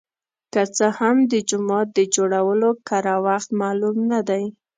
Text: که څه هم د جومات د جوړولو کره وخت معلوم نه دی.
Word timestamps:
که 0.53 0.61
څه 0.75 0.87
هم 0.99 1.17
د 1.31 1.33
جومات 1.49 1.87
د 1.97 1.99
جوړولو 2.15 2.69
کره 2.87 3.15
وخت 3.27 3.49
معلوم 3.61 3.97
نه 4.11 4.19
دی. 4.29 4.43